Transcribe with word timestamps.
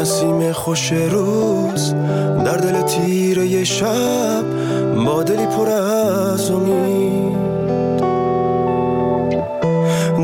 نسیم 0.00 0.52
خوش 0.52 0.92
روز 0.92 1.94
در 2.44 2.56
دل 2.56 2.82
تیره 2.82 3.64
شب 3.64 4.44
با 5.06 5.22
دلی 5.22 5.46
پر 5.46 5.68
از 5.68 6.50
امید. 6.50 7.36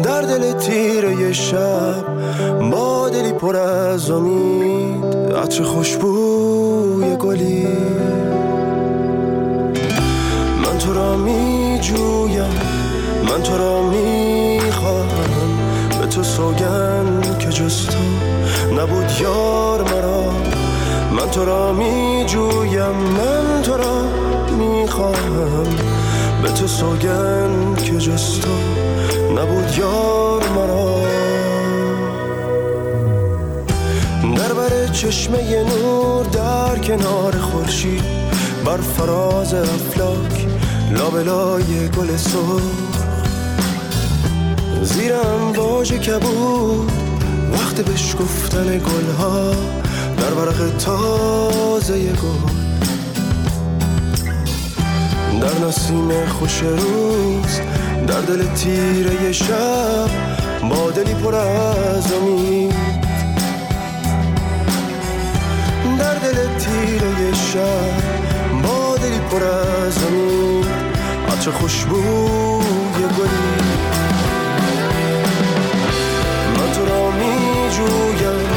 در 0.03 0.23
دل 0.23 0.53
تیره 0.53 1.33
شب 1.33 2.05
با 2.71 3.09
دلی 3.09 3.33
پر 3.33 3.57
از 3.57 4.11
امید. 4.11 5.05
عطر 5.43 5.63
خوشبوی 5.63 7.17
گلی. 7.17 7.67
من 10.65 10.79
تو 10.79 10.95
را 10.95 11.17
می 11.17 11.79
جویم 11.81 12.61
من 13.29 13.43
تو 13.43 13.59
را 13.59 13.83
می 13.83 14.61
خواهم 14.71 15.33
به 16.01 16.07
تو 16.07 16.23
سوگن 16.23 17.21
که 17.39 17.49
جز 17.49 17.87
تو 17.87 17.99
نبود 18.79 19.21
یار 19.21 19.83
مرا. 19.83 20.23
من 21.13 21.31
تو 21.31 21.45
را 21.45 21.73
می 21.73 22.25
جویم 22.27 22.93
من 22.93 23.63
تو 23.63 23.77
را 23.77 24.03
می 24.59 24.89
خواهم 24.89 25.67
به 26.43 26.49
تو 26.49 26.67
سوگن 26.67 27.75
که 27.85 27.93
جز 27.99 28.41
تو 28.41 28.51
نبود 29.33 29.79
یار 29.79 30.49
مرا. 30.49 31.03
در 34.37 34.53
بر 34.53 34.87
چشمه 34.93 35.65
نور 35.65 36.25
در 36.25 36.79
کنار 36.79 37.39
خورشید 37.39 38.05
بر 38.65 38.77
فراز 38.77 39.55
افلاک 39.55 40.47
لابلای 40.91 41.89
گل 41.89 42.17
سرخ. 42.17 42.63
زیر 44.83 45.15
امواج 45.15 45.93
کبود 45.93 47.12
وقت 47.53 47.81
بش 47.81 48.17
گفتن 48.17 48.79
گلها 48.79 49.51
در 50.17 50.35
ورق 50.35 50.77
تازه 50.77 51.99
گل. 51.99 52.53
در 55.41 55.67
نسیم 55.69 56.27
خوش 56.27 56.63
روز 56.63 57.61
در 58.07 58.21
دل 58.21 58.55
تیره 58.55 59.33
شب 59.33 60.11
با 60.71 60.91
دلی 60.91 61.15
پر 61.15 61.35
از 61.35 62.13
امید. 62.13 62.75
در 65.99 66.15
دل 66.15 66.59
تیره 66.59 67.35
شب 67.35 67.93
با 68.63 68.97
دلی 68.97 69.19
پر 69.19 69.45
از 69.45 69.99
امید. 69.99 70.67
عطر 71.29 71.51
خوشبوی 71.51 73.03
گلی 73.19 73.62
جویم 77.83 78.49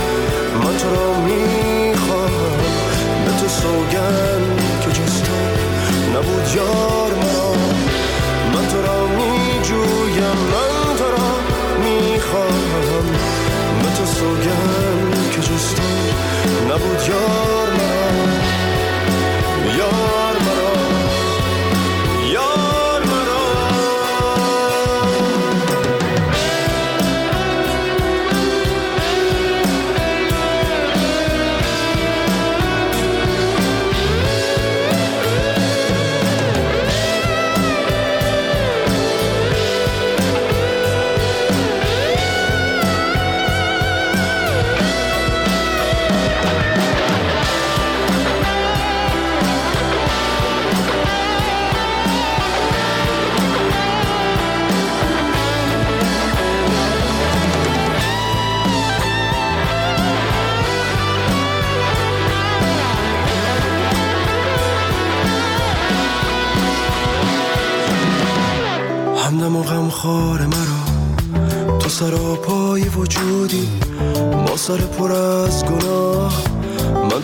من 0.63 0.77
تو 0.77 0.95
را 0.95 1.19
می 1.19 1.95
خواهم 1.95 2.57
به 3.25 3.31
تو 3.31 3.47
سوگن 3.47 4.41
که 4.81 4.91
جز 4.91 5.21
تو 5.21 5.33
نبود 6.17 6.55
یار 6.55 7.11
مرا 7.11 7.53
من 8.53 8.67
تو 8.67 8.81
را 8.81 9.07
می 9.07 9.61
جویم 9.63 10.37
من 10.51 10.97
تو 10.97 11.03
را 11.03 11.31
می 11.83 12.19
خواهم 12.19 13.05
به 13.83 13.89
تو 13.97 14.05
سوگن 14.05 15.31
که 15.31 15.41
جز 15.41 15.73
تو 15.75 15.83
نبود 16.73 17.09
یار 17.09 17.44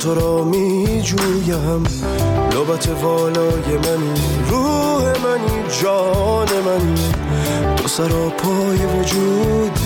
تو 0.02 0.16
را 0.16 0.44
می 0.44 1.02
جویم 1.02 1.84
لبت 2.52 2.90
والای 3.04 3.78
منی 3.78 4.22
روح 4.50 5.04
منی 5.04 5.64
جان 5.82 6.48
منی. 6.66 7.12
تو 7.76 7.88
سراپای 7.88 8.86
وجود 8.86 9.80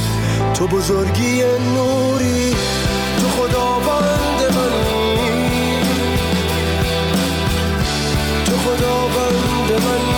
تو 0.53 0.67
بزرگی 0.67 1.43
نوری. 1.75 2.55
تو 3.19 3.27
خداوند 3.29 4.41
منی. 4.55 5.17
تو 8.45 8.51
خداوند 8.57 9.71
منی. 9.71 10.14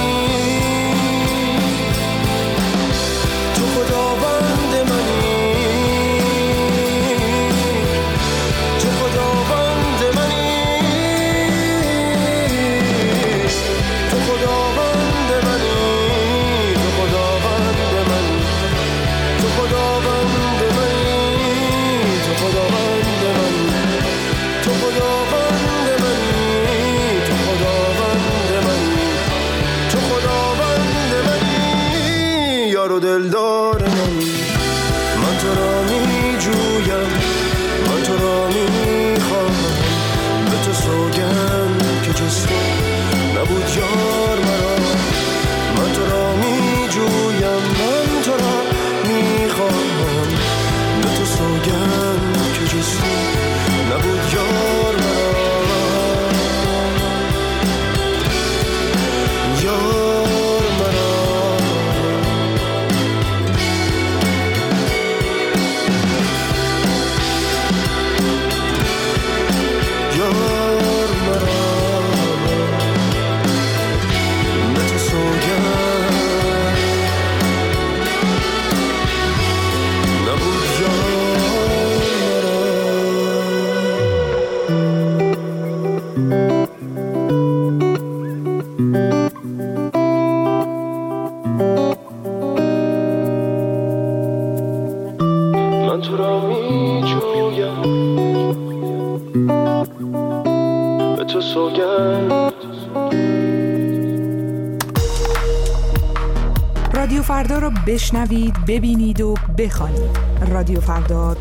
رو 107.59 107.72
بشنوید 107.88 108.54
ببینید 108.68 109.22
و 109.22 109.34
بخوانید. 109.58 110.18
رادیوفردا 110.52 111.38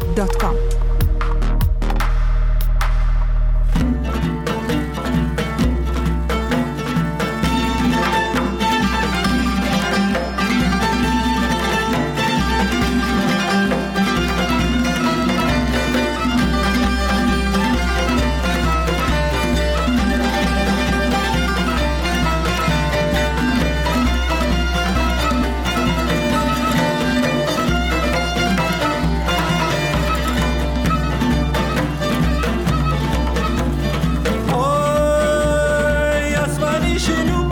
should've 36.98 37.45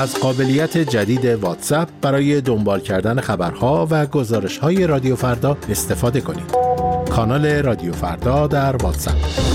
از 0.00 0.14
قابلیت 0.14 0.78
جدید 0.78 1.24
واتساپ 1.24 1.88
برای 2.02 2.40
دنبال 2.40 2.80
کردن 2.80 3.20
خبرها 3.20 3.88
و 3.90 4.06
گزارش 4.06 4.58
های 4.58 4.86
رادیو 4.86 5.16
فردا 5.16 5.56
استفاده 5.70 6.20
کنید. 6.20 6.50
کانال 7.10 7.46
رادیو 7.46 7.92
فردا 7.92 8.46
در 8.46 8.76
واتساپ 8.76 9.49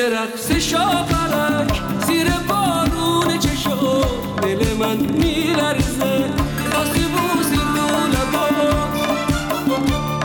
رقص 0.00 0.52
شاپرک 0.52 1.82
زیر 2.06 2.26
بارون 2.48 3.38
چشم 3.38 4.00
دل 4.42 4.76
من 4.78 4.96
میلرزه. 4.96 6.30
باسی 6.72 7.04
بوسی 7.14 7.60
لبا. 8.12 8.48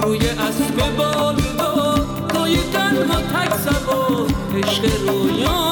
روی 0.03 0.29
اسب 0.29 0.95
بال 0.97 1.35
داد 1.57 2.27
توی 2.33 2.57
تنها 2.73 3.21
تک 3.21 3.53
سبا. 3.53 4.27
عشق 4.57 4.83
رویای 5.07 5.66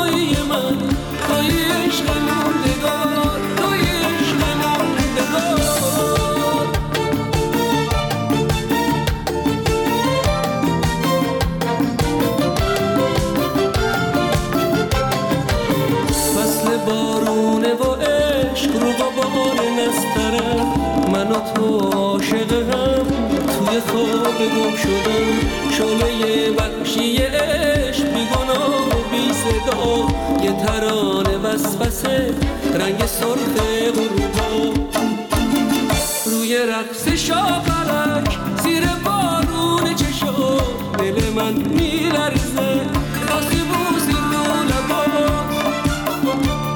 خواب 23.81 24.37
گم 24.37 24.75
شدم 24.77 25.27
شعله 25.77 26.51
بخشی 26.51 27.17
عشق 27.17 28.03
بی 28.03 28.25
گناه 28.25 28.87
و 28.87 29.09
بی 29.11 29.33
صدا. 29.33 30.07
یه 30.43 30.51
ترانه 30.65 31.37
وسوسه 31.37 32.33
رنگ 32.79 33.05
سرخ 33.05 33.55
غروبا. 33.95 34.73
روی 36.25 36.57
رقص 36.57 37.07
شاپرک 37.07 38.37
زیر 38.63 38.83
بارون 39.05 39.95
چشم 39.95 40.57
دل 40.97 41.33
من 41.35 41.53
میلرزه 41.53 42.81
باسی 43.29 43.61
بوسی 43.69 44.11
رو 44.11 44.43
لبا. 44.69 45.03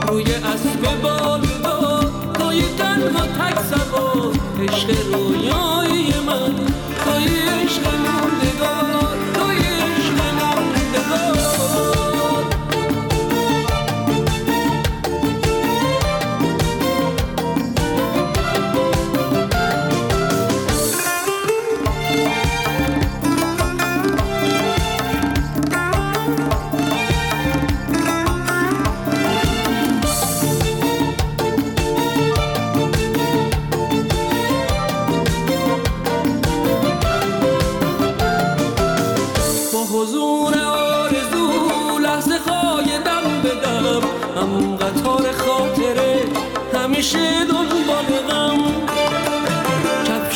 روی 0.08 0.34
اسب 0.34 1.01
بال 1.01 1.41
داد 1.63 2.12
توی 2.34 2.62
تنها 2.77 3.25
تک 3.25 3.60
سبا. 3.62 4.32
عشق 4.63 4.89
رویای 5.13 6.13
من. 6.27 6.53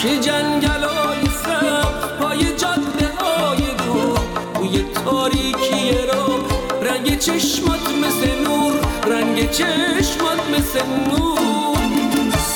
کفش 0.04 0.20
جنگلای 0.20 1.26
سبز 1.44 2.20
پای 2.20 2.46
جاده 2.46 3.10
های 3.20 3.58
دور؟ 3.58 4.20
بوی 4.54 4.86
تاریکی 5.06 6.08
را 6.08 6.26
رنگ 6.82 7.20
چشمات 7.20 7.80
مثل 7.80 8.44
نور 8.44 8.74
رنگ 9.08 9.52
چشمات 9.52 10.40
مثل 10.58 10.86
نور. 11.10 11.80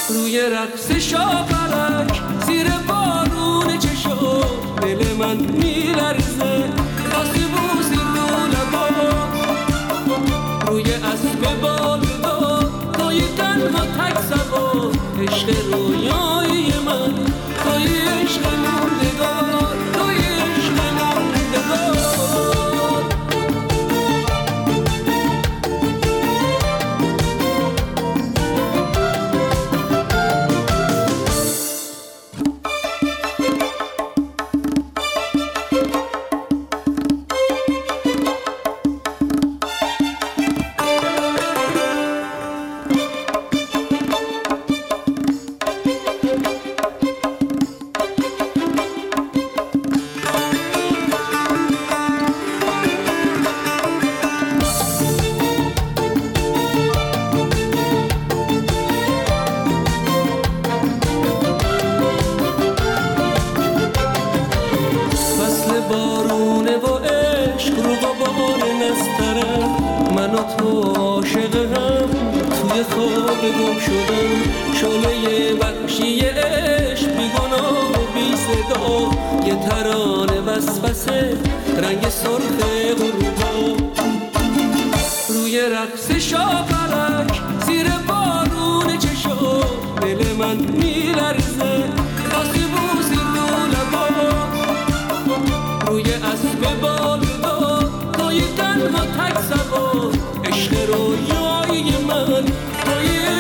روی 0.10 0.42
رقص 0.42 0.92
شاپرک 0.92 2.22
زیر 2.48 2.68
بارون 2.88 3.80
چشم 3.80 4.20
دل 4.82 5.13
من 5.20 5.38
میلرزه. 5.38 6.70
باسی 7.12 7.39
بوسی 7.39 7.96
رو 7.96 8.48
لبا 8.48 8.88
روی 10.68 10.94
اسب 10.94 11.62
بال 11.62 12.00
داد 12.24 12.72
توی 12.94 13.22
تنها 13.38 13.86
تک 13.86 14.18
سبا 14.30 14.92
عشق 15.22 15.50
عشق 15.50 16.37
Oh. 19.20 19.57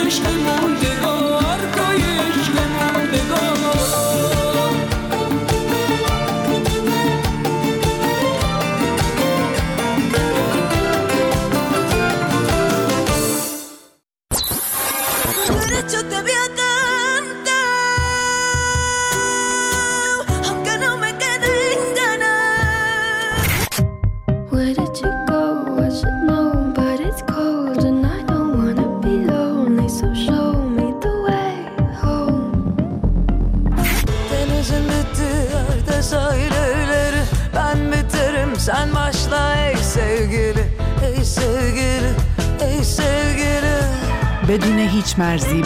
عشق 0.07 0.23
موندگار 0.25 0.66
Merzi. 45.17 45.56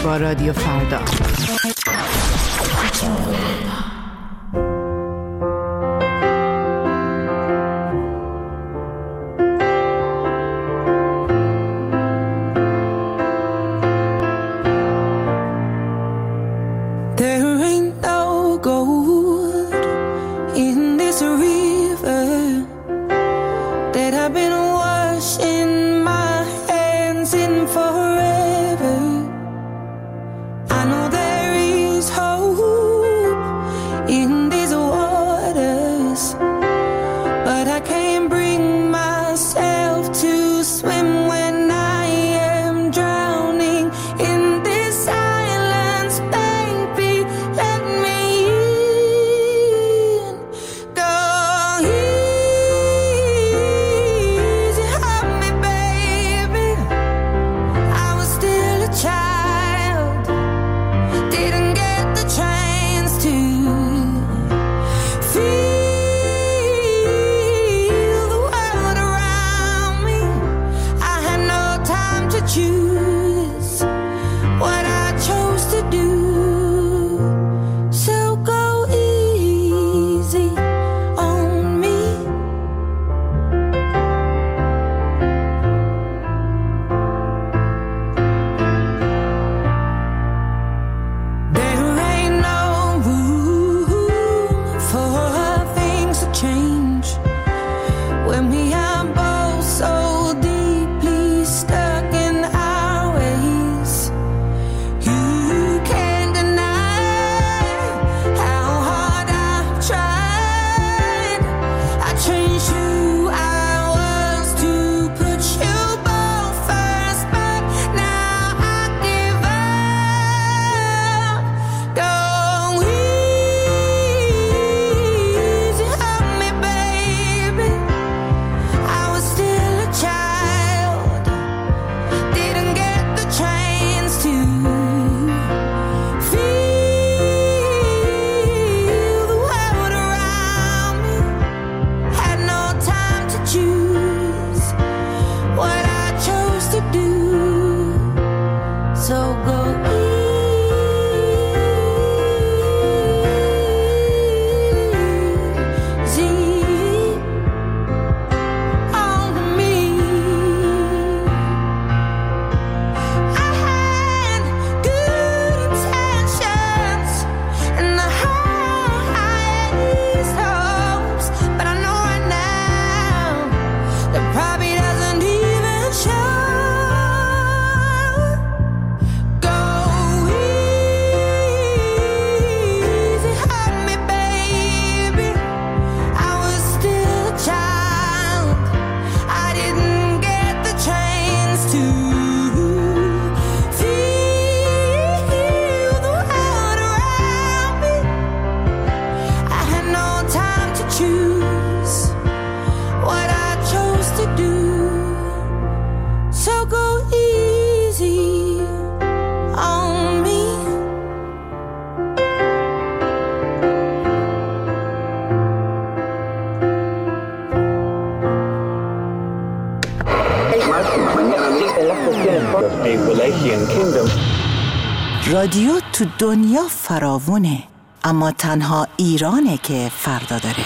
فراوونه 227.11 227.63
اما 228.03 228.31
تنها 228.31 228.87
ایرانه 228.97 229.57
که 229.57 229.91
فردا 229.95 230.39
داره. 230.39 230.65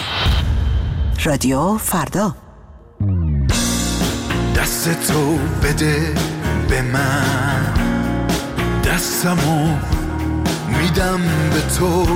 رادیو 1.23 1.77
فردا. 1.77 2.35
دست 4.55 5.07
تو 5.07 5.37
بده 5.63 6.13
به 6.69 6.81
من. 6.81 7.73
دستمو 8.83 9.77
میدم 10.67 11.21
به 11.53 11.61
تو. 11.79 12.07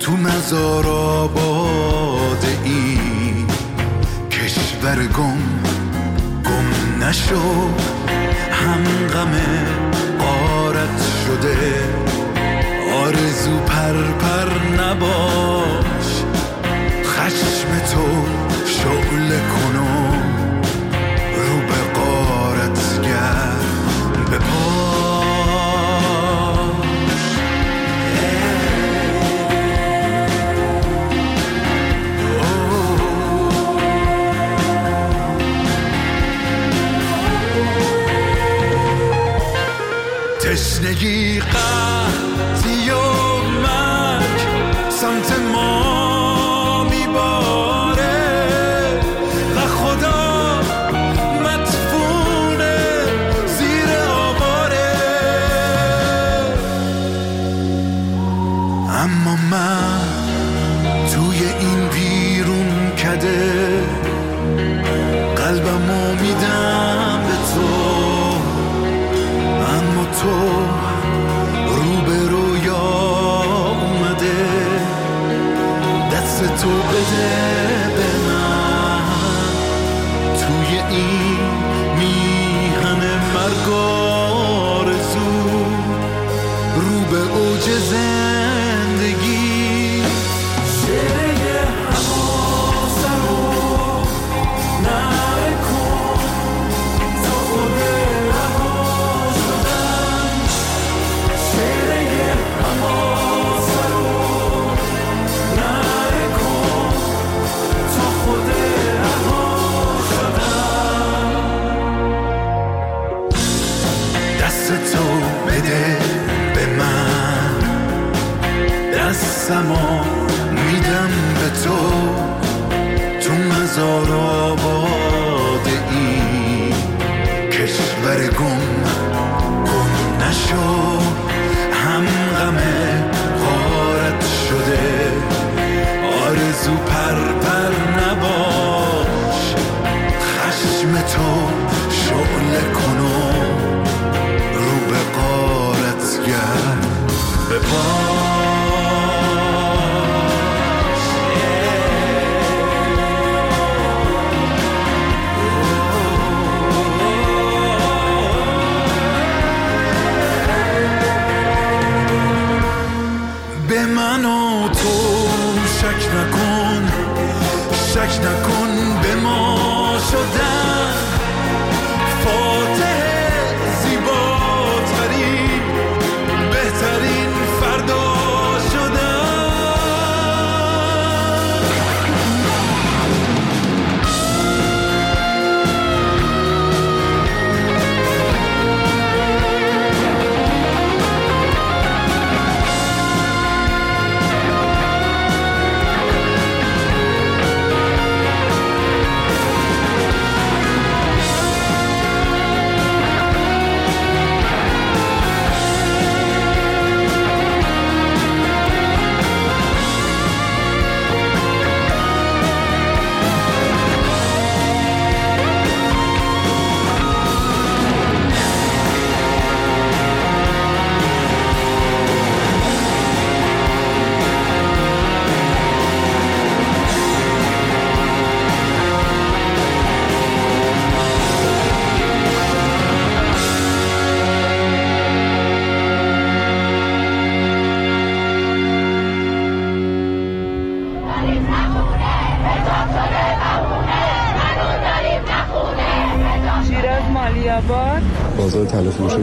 تو 0.00 0.12
مزار 0.12 0.86
آباد 0.86 2.44
این 2.64 3.46
کشور 4.30 5.06
گم 5.06 5.38
گم 6.44 7.04
نشو. 7.04 7.68
هم 8.52 8.84
غم 9.12 9.32
قارت 10.18 11.02
شده. 11.26 11.97
تو 13.48 13.58
پرپر 13.58 14.02
پر 14.18 14.82
نباش. 14.82 16.08
خشم 17.04 17.78
تو 17.92 18.06
شغل 18.66 19.28
کنو 19.28 20.12
رو 21.36 21.60
به 21.68 22.00
قارت 22.00 23.02
گرد 23.02 24.30
به 24.30 24.38
تشنگی 40.40 41.40
قرد 41.40 42.07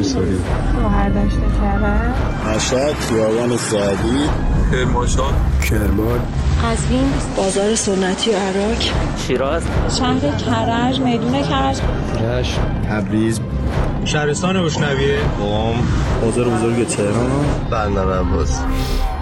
ساری 0.06 0.40
مهردشت 0.84 1.38
کرد 1.62 2.16
مشهد 2.56 2.94
خیابان 2.94 3.58
سعدی. 3.58 4.30
کرمانشاه. 4.72 5.34
کرمان. 5.70 6.20
قزوین. 6.64 7.14
بازار 7.38 7.76
سنتی 7.76 8.32
عراق. 8.32 8.78
شیراز. 9.28 9.64
شهر 9.98 10.20
کرج 10.20 11.00
میدون 11.00 11.42
کرج. 11.42 11.78
رشت 12.24 12.60
تبریز. 12.90 13.40
شهرستان 14.06 14.56
روشنویه 14.56 15.18
قم 15.18 15.76
بازار 16.22 16.50
بزرگ 16.50 16.88
تهران. 16.88 17.46
بندر 17.72 18.20
عباس. 18.20 18.62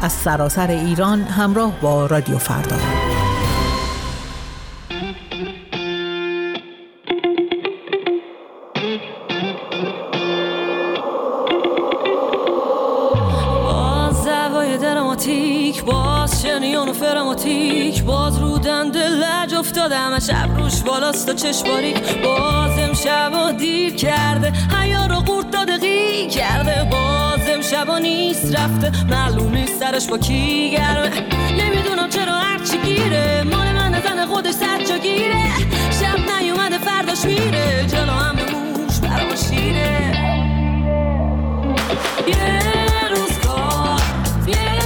از 0.02 0.12
سراسر 0.12 0.68
ایران 0.68 1.22
همراه 1.22 1.72
با 1.82 2.06
رادیو 2.06 2.38
فردا. 2.38 2.76
افتادم 19.84 20.20
شب 20.20 20.58
روش 20.58 20.82
بالاست 20.82 21.30
و 21.30 21.34
چشم 21.34 21.64
باریک 21.64 22.22
باز 22.24 22.80
امشب 22.80 23.32
و 23.34 23.52
دیر 23.52 23.96
کرده. 23.96 24.54
حیا 24.82 25.06
رو 25.06 25.16
قورت 25.16 25.52
داده 25.52 25.78
قی 25.78 26.28
کرده. 26.28 26.88
باز 26.92 27.40
امشب 27.48 27.90
و 27.90 28.00
نیست 28.00 28.56
رفته. 28.56 29.06
معلوم 29.06 29.54
نیست 29.54 29.80
سرش 29.80 30.08
با 30.08 30.18
کی 30.18 30.72
گرمه. 30.72 31.10
نمی‌دونم 31.52 32.10
چرا 32.10 32.34
هرچی 32.34 32.78
گیره. 32.78 33.44
مال 33.44 33.68
من 33.72 34.02
زن 34.02 34.26
خودش 34.26 34.52
صد 34.52 34.84
جا 34.90 34.98
گیره. 34.98 35.44
شب 36.02 36.42
نیومده 36.42 36.78
فرداش 36.78 37.26
میره. 37.26 37.86
جلو 37.88 38.12
هم 38.12 38.36
موش 38.36 39.00
برام 39.00 39.36
شیره. 39.36 40.14
یه 42.28 42.62
روز 43.10 43.40
کار 43.48 44.02
یه 44.48 44.83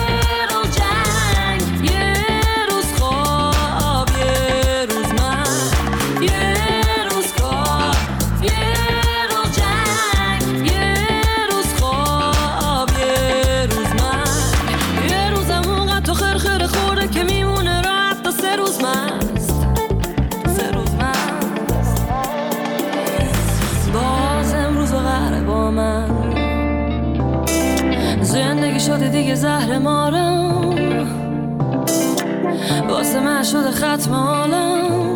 ختم 33.78 34.14
عالم 34.14 35.16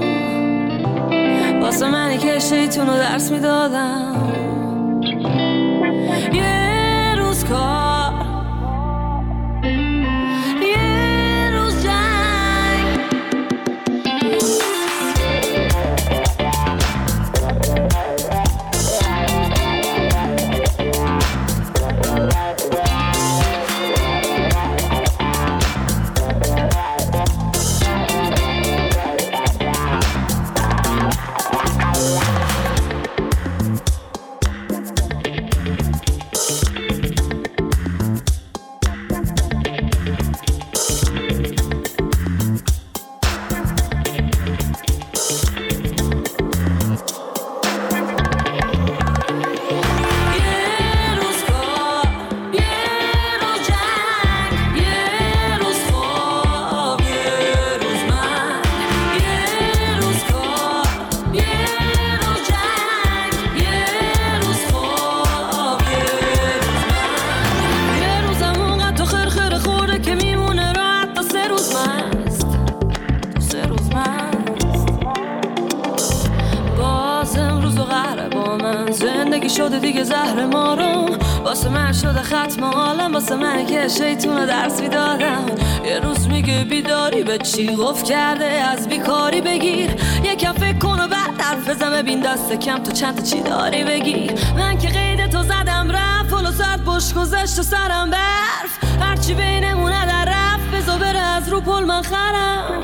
واسه 1.61 1.87
منی 1.87 2.17
که 2.17 2.39
شیطون 2.39 2.87
رو 2.87 2.93
درس 2.93 3.31
می‌دادم. 3.31 4.30
بیداری 87.71 87.75
به 87.75 87.75
چی 87.75 87.75
گفت 87.75 88.05
کرده 88.05 88.45
از 88.45 88.87
بیکاری 88.87 89.41
بگیر. 89.41 89.91
یکم 90.23 90.53
فکر 90.53 90.77
کن 90.79 90.99
و 90.99 91.07
بعد 91.07 91.41
حرف 91.41 91.69
بزن. 91.69 91.91
ببین 91.91 92.21
دست 92.21 92.53
کم 92.53 92.83
تو 92.83 92.91
چند 92.91 93.15
تا 93.15 93.23
چی 93.23 93.41
داری 93.41 93.83
بگیر. 93.83 94.31
من 94.55 94.77
که 94.77 94.87
قید 94.87 95.31
تو 95.31 95.43
زدم 95.43 95.91
رفت. 95.91 96.33
و 96.33 96.51
ساعت 96.51 96.79
بش 96.79 97.13
گذشت 97.13 97.59
و 97.59 97.63
سرم 97.63 98.09
برف. 98.11 99.01
هرچی 99.01 99.33
بینمونه 99.33 100.05
در 100.05 100.25
رفت 100.25 100.75
بزا 100.75 100.97
بره 100.97 101.19
از 101.19 101.49
رو 101.49 101.61
پل 101.61 101.83
من 101.83 102.01
خرم. 102.01 102.83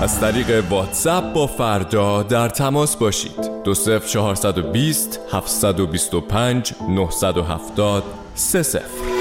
از 0.00 0.20
طریق 0.20 0.64
واتساپ 0.70 1.32
با 1.32 1.46
فردا 1.46 2.22
در 2.22 2.48
تماس 2.48 2.96
باشید. 2.96 3.50
دو 3.64 3.74
صفر 3.74 4.08
چهارصد 4.08 4.58
و 4.58 4.62
بیست 4.62 5.20
هفتصد 5.32 5.80
و 5.80 5.86
بیست 5.86 6.14
و 6.14 6.20
پنج 6.20 6.72
نهصد 6.88 7.36
و 7.36 7.42
سه 8.34 8.62
صفر. 8.62 9.17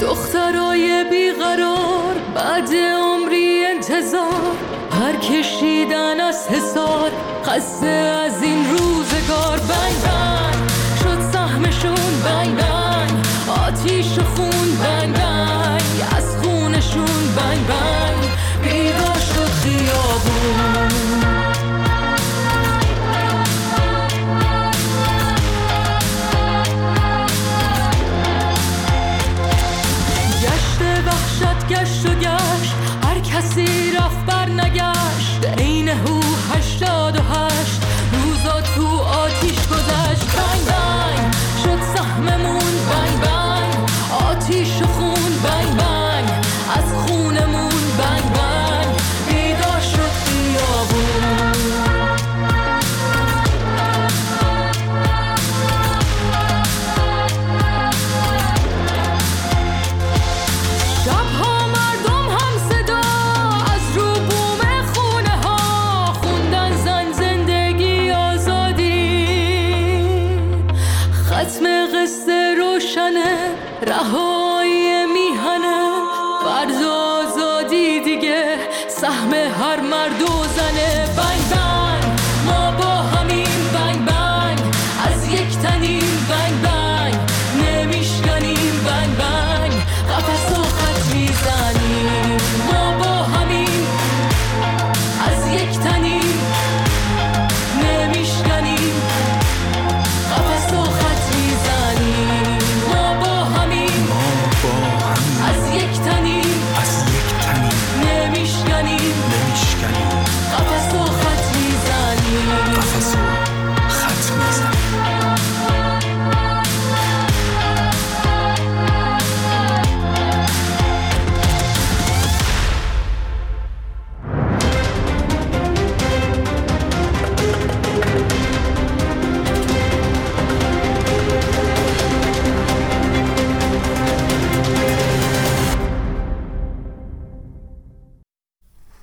دخترای 0.00 1.04
بیقرار 1.10 2.14
بعد 2.34 2.74
عمری 2.74 3.64
انتظار. 3.64 4.56
هر 5.00 5.16
کشیدن 5.16 6.20
از 6.20 6.48
حسار 6.48 7.10
خسته 7.44 7.86
از 7.86 8.42
این 8.42 8.70
روزگار. 8.70 9.58
بنگ 9.58 10.02
بنگ 10.04 10.68
شد 11.02 11.32
سهمشون. 11.32 12.22
بنگ 12.24 12.56
بنگ 12.56 13.26
آتیش 13.66 14.18
و 14.18 14.22
خون. 14.22 14.76
بنگ 14.84 15.14
بنگ 15.14 15.82
از 16.16 16.36
خونشون. 16.36 17.34
بنگ 17.36 17.66
بنگ. 17.66 18.17